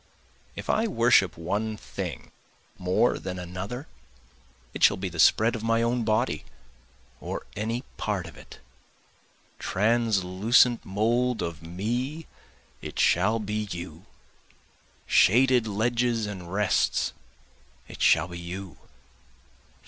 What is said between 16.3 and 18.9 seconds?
rests it shall be you!